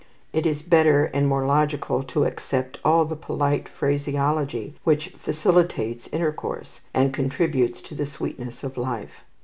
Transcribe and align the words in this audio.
It 0.33 0.47
is 0.47 0.63
better 0.63 1.05
and 1.05 1.27
more 1.27 1.45
logical 1.45 2.01
to 2.01 2.23
accept 2.23 2.79
all 2.83 3.05
the 3.05 3.15
polite 3.15 3.69
phraseology 3.69 4.73
which 4.83 5.09
facilitates 5.09 6.07
intercourse, 6.07 6.81
and 6.91 7.13
contributes 7.13 7.81
to 7.81 7.93
the 7.93 8.07
sweetness 8.07 8.63
of 8.63 8.77
life. 8.79 9.23